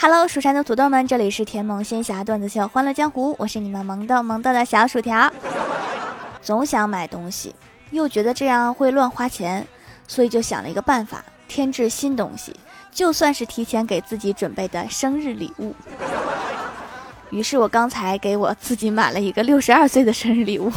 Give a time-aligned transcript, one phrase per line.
[0.00, 5.28] Hello，蜀山的土豆们，这里是甜萌仙侠段子秀《欢乐江湖》，我是你们萌豆萌豆的小薯条。
[6.40, 7.52] 总想买东西，
[7.90, 9.66] 又觉得这样会乱花钱，
[10.06, 12.54] 所以就想了一个办法，添置新东西，
[12.92, 15.74] 就算是提前给自己准备的生日礼物。
[17.30, 20.70] 于是我刚才给我自己买了一个六十二岁的生日礼物。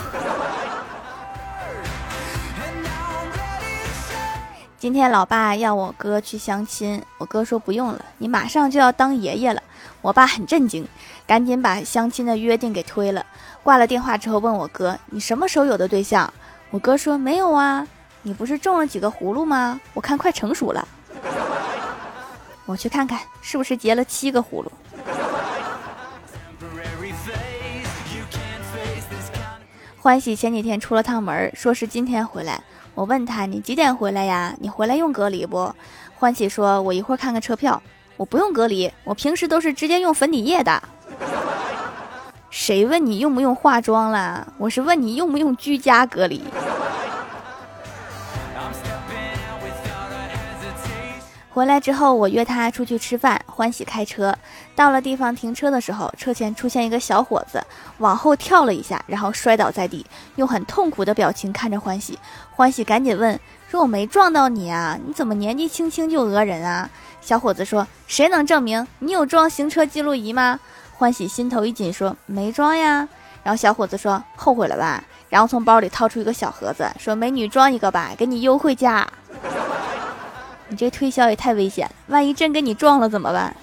[4.82, 9.62] 今天老爸要我哥去相亲，我哥说不用了，你马上就要当爷爷了。
[10.02, 10.88] 我爸很震惊，
[11.28, 13.24] 赶紧把相亲的约定给推了。
[13.62, 16.34] 挂了电话之后问我哥，你什么时候有的对象？
[16.72, 17.88] 我哥说没有啊，
[18.24, 19.80] 你不是种了几个葫芦吗？
[19.94, 20.88] 我看快成熟了，
[22.66, 24.72] 我去看看是不是结了七个葫芦。
[30.00, 32.64] 欢喜前几天出了趟门，说是今天回来。
[33.02, 34.56] 我问他：“你几点回来呀？
[34.60, 35.74] 你回来用隔离不？”
[36.20, 37.82] 欢喜说：“我一会儿看看车票，
[38.16, 40.84] 我不用隔离，我平时都是直接用粉底液的。”
[42.52, 44.46] 谁问你用不用化妆啦？
[44.60, 46.44] 我是问你用不用居家隔离。
[51.54, 53.40] 回来之后，我约他出去吃饭。
[53.46, 54.34] 欢喜开车
[54.74, 57.62] 到了地方停车的时候，车前出现一个小伙子，
[57.98, 60.06] 往后跳了一下，然后摔倒在地，
[60.38, 62.18] 用很痛苦的表情看着欢喜。
[62.52, 63.38] 欢喜赶紧问
[63.70, 66.90] ：“说我没撞到你啊，你怎么年纪轻轻就讹人啊？”
[67.20, 70.58] 小伙子说：“谁能证明你有装行车记录仪吗？”
[70.98, 73.08] 欢喜心头一紧，说：“没装呀。”
[73.44, 79.06] 然后小伙子说：“后悔了吧？”然后从包里掏出一个小盒子，说：“美女装一个吧，给你优惠价。”
[80.72, 83.54] 你这推销也太危险了，万一真跟你撞了怎么办？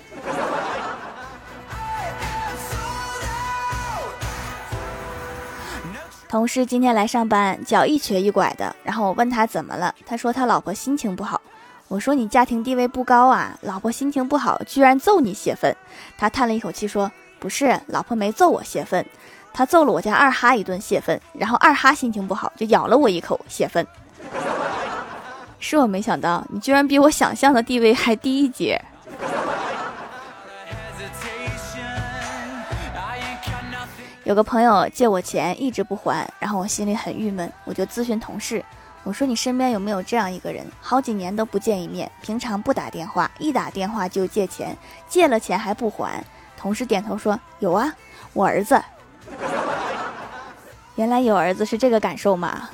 [6.29, 11.41] 同事今天来上班，脚一瘸一拐的，然后我问他怎么了，他说他老婆心情不好。
[11.89, 15.75] 我说你家庭地位不高啊，老婆心情不好居然揍你泄愤。
[16.19, 19.03] 他叹了一口气说：“不是，老婆没揍我泄愤，
[19.55, 23.87] 他揍了我家二哈一顿泄愤，然后二哈心情不好就咬了我一口泄愤。”
[25.61, 28.81] 是我没想到，你居然比我想象的地位还低一截。
[34.25, 38.63] 有个朋友借我钱一直不还，然后我心里很郁闷，我就咨询同事，
[39.03, 44.77] 我说你身边有没有这样一个人，好几年都不见一面，平常不打电话，一打电话就借钱，
[45.09, 46.23] 借了钱还不还？
[46.59, 47.91] 同事点头说有啊，
[48.35, 48.79] 我儿子。
[50.97, 52.69] 原来有儿子是这个感受吗？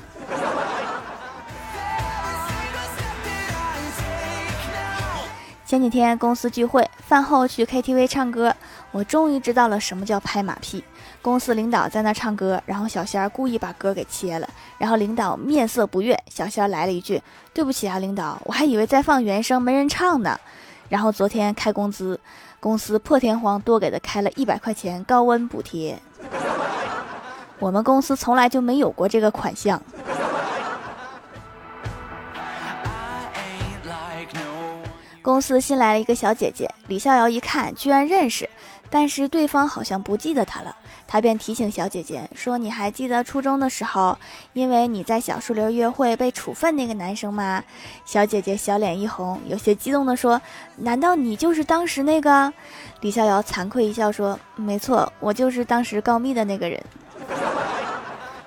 [5.65, 8.55] 前几天公司聚会，饭后去 KTV 唱歌，
[8.91, 10.83] 我终于知道了什么叫拍马屁。
[11.23, 17.19] 公司领导在那唱歌，然后小仙儿故意把歌给切了，然后领导面色不悦，小仙儿来了一句
[17.51, 20.39] ：“对不起啊，领导，我还以为在放原声，没人唱呢。”
[20.87, 22.19] 然后昨天开工资，
[22.59, 25.99] 公司破天荒多给他开了一百块钱高温补贴，
[27.57, 29.81] 我们公司从来就没有过这个款项。
[35.25, 38.47] 公司新来了一个小姐姐，李逍遥一看，居然认识，
[38.91, 40.75] 但是对方好像不记得他了，
[41.07, 44.15] 他便提醒小姐姐说：“你还记得初中的时候，
[44.53, 47.63] 因为你在小树林约会被处分那个男生吗？”
[48.05, 50.39] 小姐姐小脸一红，有些激动地说
[50.77, 52.53] ：“难道你就是当时那个？”
[53.01, 56.79] 李逍遥惭愧一笑说：“没错，我就是当时告密的那个人。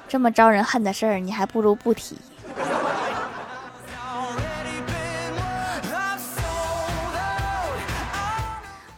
[0.06, 2.16] 这么招人恨的事儿，你还不如不提。”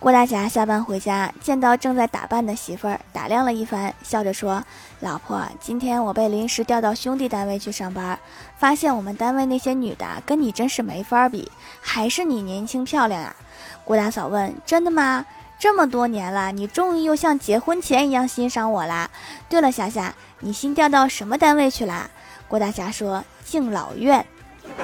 [0.01, 4.65] 郭大侠下班回家，见到正在打扮的媳妇儿，打量了一番，笑着说
[5.01, 8.19] ：“老婆，今天我被临时调到兄弟单位去上班，
[8.57, 11.53] 发现我们单位那些女的跟你真是没法比，
[11.83, 13.37] 还是你年轻漂亮啊。”
[13.85, 15.27] 郭大嫂问：“真的吗？
[15.59, 19.11] 这么多年了，你终于又像结婚前一样欣赏我啦？
[19.51, 22.09] 对了，霞霞，你新调到什么单位去啦？”
[22.49, 24.25] 郭大侠说：“敬老院。”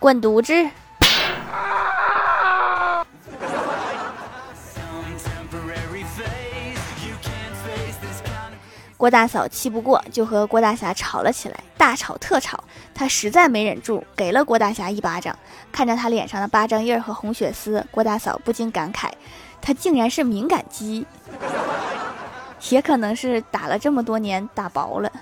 [0.00, 0.68] 滚犊子！
[8.96, 12.64] 郭大嫂气不过，就和郭大侠吵了起来，大吵特吵。
[12.94, 15.36] 她实在没忍住，给了郭大侠一巴掌。
[15.70, 19.10] 看着他脸上的巴掌印和红血丝，郭大嫂不禁感慨：
[19.60, 21.06] 他竟然是敏感肌，
[22.70, 25.12] 也可能是打了这么多年打薄了。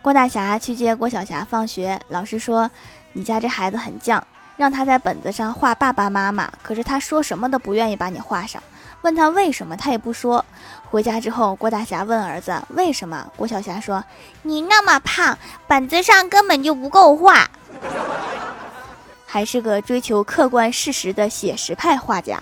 [0.00, 2.70] 郭大侠去接郭晓霞放学，老师说
[3.14, 4.20] ：“你家这孩子很犟。”
[4.56, 8.62] 让他在本子上画爸爸妈妈，可是他说什么都不愿意把你画上。
[9.02, 10.44] 问他为什么，他也不说。
[10.90, 14.02] 回家之后，郭大侠问儿子为什么，郭晓霞说
[14.42, 15.36] ：“你那么胖，
[15.66, 17.48] 本子上根本就不够画。”
[19.26, 22.40] 还是个追求客观事实的写实派画家。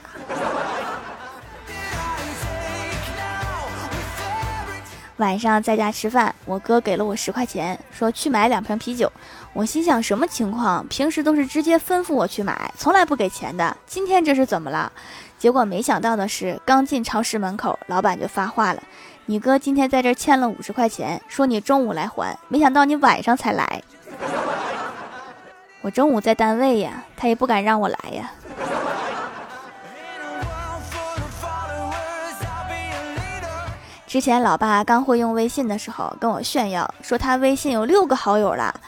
[5.23, 9.11] 晚上在家吃饭，我哥给了我十块钱，说去买两瓶啤酒。
[9.53, 10.85] 我心想什么情况？
[10.89, 13.77] 平时都是直接吩咐我去买，从来不给钱的。
[13.87, 14.91] 今天这是怎么了？
[15.39, 18.83] 结果没想到的是，刚进超市门口，老板就发话了
[19.27, 23.81] ：“你哥今天在这欠了五十块钱，说你中午来还，没想到你晚上才来。
[25.83, 28.33] 我中午在单位呀，他也不敢让我来呀。”
[34.13, 38.79] 之前老爸刚会用微信的时候，跟我炫耀说他微信有六个好友了。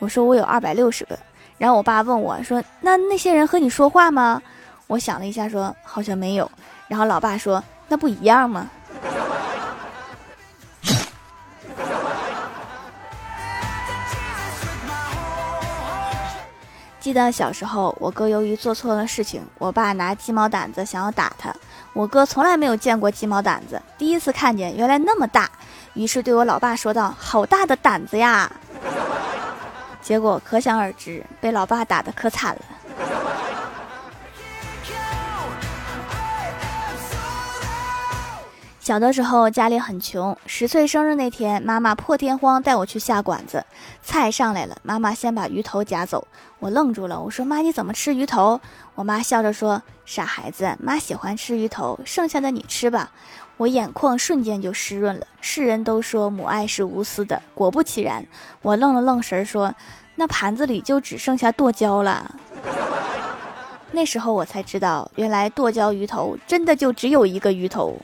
[0.00, 1.16] 我说我有二百六十个。
[1.56, 4.42] 然后我爸问我说：“那那些人和你说话吗？”
[4.88, 6.50] 我想了一下，说好像没有。
[6.88, 8.68] 然后老爸说：“那不一样吗？”
[16.98, 21.54] 记得小时候，我哥由于做错了事情，我爸拿鸡毛掸子想要打他。
[21.94, 25.50] 我哥从来没有见过鸡毛掸子，第一次看见，原来那么大，
[25.94, 28.50] 于是对我老爸说道：“好大的胆子呀！”
[30.00, 32.62] 结果可想而知，被老爸打得可惨了。
[38.82, 43.64] 小的时候家里很穷，十岁生日那天，妈妈破天荒带我去下馆子。
[44.02, 46.26] 菜上来了，妈妈先把鱼头夹走，
[46.58, 47.20] 我愣住了。
[47.20, 48.60] 我说：“妈，你怎么吃鱼头？”
[48.96, 53.12] 我妈笑着说：“傻孩子，妈喜欢吃鱼头，剩下的你吃吧。”
[53.56, 55.24] 我眼眶瞬间就湿润了。
[55.40, 58.26] 世人都说母爱是无私的，果不其然，
[58.62, 59.72] 我愣了愣神说
[60.16, 62.34] ：“那盘子里就只剩下剁椒了。
[63.94, 67.96] ”那时候我才知道，原来剁椒鱼头真的就只有一个鱼头。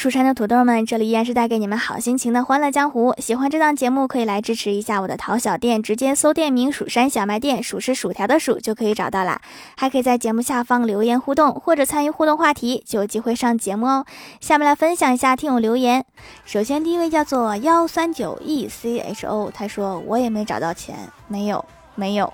[0.00, 3.14] 蜀山的土豆们，这里依然是带给你们好心情的欢乐江湖。
[3.18, 9.42] 喜欢这档节目，可以来支持一下我的淘小店，直接搜店名“蜀山小卖店”，数是薯条的数就可以找到啦。
[9.76, 14.06] 还可以在节目下方留言互动，或者参与互动话题，就有机会上节目哦。
[14.40, 16.06] 下面来分享一下听友留言。
[16.46, 20.96] 首先第一位叫做幺三九 e c h o，他说我也没找到钱，
[21.28, 21.62] 没有，
[21.94, 22.32] 没有。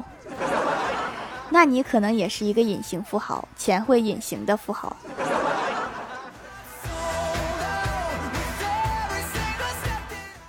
[1.51, 4.97] 那你可能也是一个隐形富豪，钱会隐形的富豪。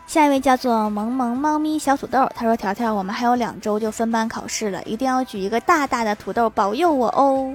[0.07, 7.53] 下一位叫做萌萌猫咪小土豆，他说：“条条，我们还有两周就分班考试了，一定要举一个大大的土豆保佑我哦。”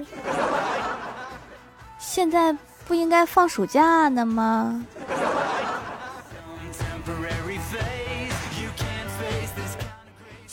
[1.98, 2.54] 现在
[2.86, 4.84] 不应该放暑假呢吗？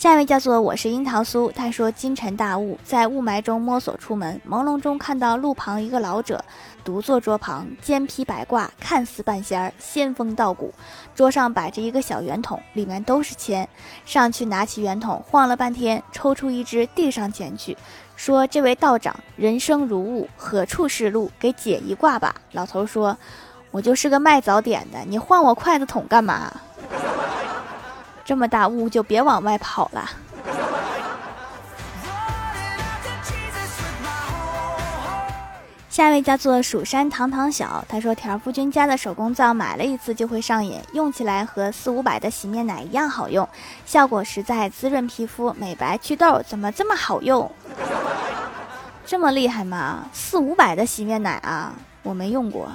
[0.00, 6.42] 下一位叫做我是樱桃酥，他说：“金晨大雾，在雾霾中摸索出门，朦胧中看到路旁一个老者。”
[6.82, 10.72] 独坐桌旁，肩披白褂，看似半仙儿，仙风道骨。
[11.14, 13.68] 桌上摆着一个小圆筒，里面都是钱。
[14.06, 17.76] 上去拿起圆筒，晃了半天，抽出一支递上前去，
[18.16, 21.30] 说：“这位道长，人生如雾，何处是路？
[21.38, 23.14] 给解一卦吧。”老头说
[23.70, 26.50] ：“我就是个卖早点的，你晃我筷子筒干嘛？
[28.30, 30.08] 这么大雾，就别往外跑了。”
[35.90, 43.48] 下一位叫做蜀山堂堂小，他说条夫君家的手工皂买了一次就会上瘾，用起来和四五百的洗面奶一样好用，
[43.84, 47.50] 效果实在，滋润皮肤，美白祛痘，怎么这么好用？
[49.04, 50.04] 这么厉害吗？
[50.12, 51.72] 四五百的洗面奶啊，
[52.04, 52.70] 我没用过。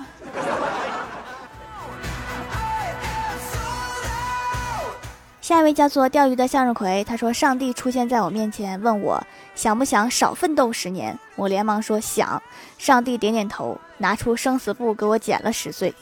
[5.46, 9.24] 下一位叫做钓鱼的向日葵，他说：“上帝出现在我面前，问我
[9.54, 12.42] 想不想少奋斗十年。”我连忙说：“想。”
[12.80, 15.94] 上帝点点头，拿出生死簿给我减了十岁。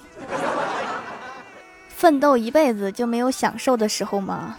[1.89, 4.55] 奋斗一辈子就没有享受的时候吗？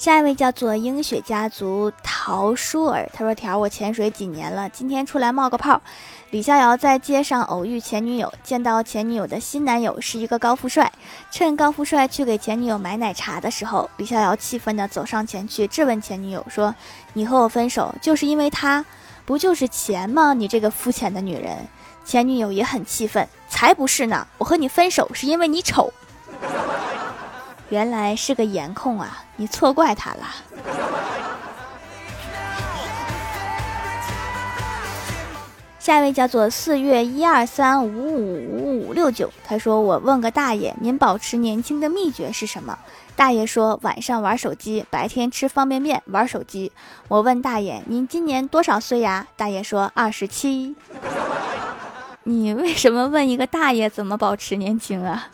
[0.00, 5.78] 下一位叫做英雪家族陶舒尔，他说：“条我潜水几年了，今天出来冒个泡。”
[6.32, 10.90] 李逍遥在街上偶遇前女友，见到前女友的新男友是一个高富帅，
[11.30, 16.74] 趁高富帅去给前女友买奶茶的时候，李逍遥气愤地走上前去质问前女友说
[17.12, 18.82] ：“你和我分手就是因为他，
[19.26, 20.32] 不就是钱吗？
[20.32, 21.58] 你这个肤浅的女人！”
[22.06, 25.92] 前女友也很气愤：“才不是呢，我和你分手是因为你丑。”
[27.70, 30.26] 原来是个颜控啊，你错怪他了。
[35.78, 42.78] 下一位叫做四月一二三五五五五六九，他说：“我问个大爷，您保持年轻的秘诀是什么？”
[43.16, 46.70] 大爷说：“晚上玩手机，白天吃方便面，玩手机。”
[47.08, 50.76] 我问大爷：“您今年多少岁呀？”大爷说：“二十七。”
[52.24, 55.28] 你为什么问一个大爷怎么保持年轻啊？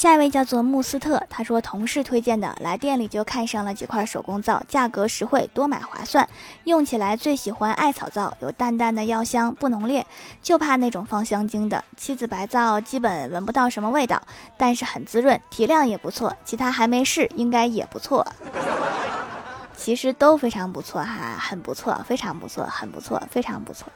[0.00, 6.26] 下一位叫做穆斯特，他说同事推荐的，来店里就看上了几块手工皂，价格实惠，多买划算。
[6.64, 10.06] 用起来最喜欢艾草皂，有淡淡的药香，不浓烈，
[10.40, 11.84] 就怕那种放香精的。
[11.98, 14.22] 妻子白皂基本闻不到什么味道，
[14.56, 16.34] 但是很滋润，提亮也不错。
[16.46, 18.26] 其他还没试，应该也不错。
[19.76, 23.92] 其实都非常不错哈，很不错，非常不错，很不错，非常不错。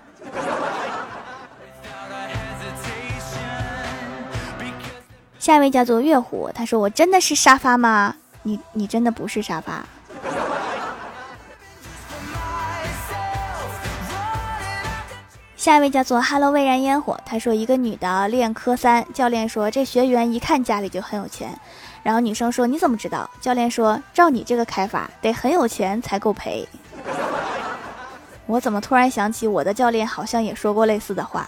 [5.44, 8.16] 下一位叫做月虎，他说：“我真的是沙发吗？
[8.44, 9.84] 你你真的不是沙发。
[15.54, 21.54] ”下一位叫做 “Hello 蔚然烟火”，他说：“一个女的练科三，教练说这学员一看家里就很有钱。
[22.02, 23.28] 然后女生说你怎么知道？
[23.42, 26.66] 教练说照你这个开法，得很有钱才够赔。
[28.46, 31.46] 我怎么突然想起我的教练好像也说过类似的话。”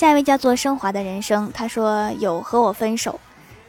[0.00, 3.20] 下一位叫做升华的人生，他说有和我分手，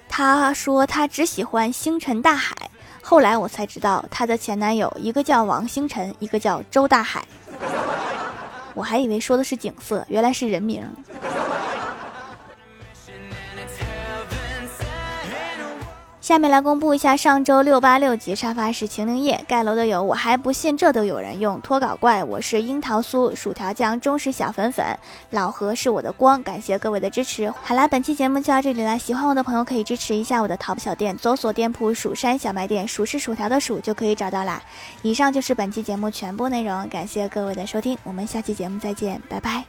[0.07, 2.55] 他说他只喜欢星辰大海，
[3.01, 7.25] 后来我才知道他的前男友一个叫王星辰，一个叫周大海，
[8.73, 10.81] 我还以为说的是景色，原来是人名。
[16.31, 24.97] 下面来公布一下上周六八六级沙发是晴灵叶盖楼的有，我还不信这都有人用脱稿怪，我是樱桃酥薯条酱忠实小粉粉，
[25.31, 27.53] 老何是我的光，感谢各位的支持。
[27.61, 34.63] 好啦，本期节目就到这里啦，喜欢我的朋友可以支持一下我的淘宝小店，搜索店铺蜀山小卖店，数是薯条的数就可以找到啦。
[35.01, 39.65] 以上就是本期节目全部内容，感谢各位的收听，我们下期节目再见，拜拜。